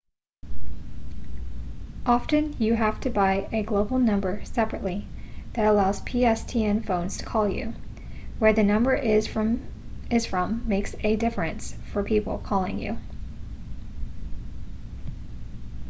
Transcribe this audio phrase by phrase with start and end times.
[2.07, 5.05] often you have to buy a global number separately
[5.53, 7.71] that allows pstn phones to call you
[8.39, 9.61] where the number is from
[10.67, 12.97] makes a difference for people calling you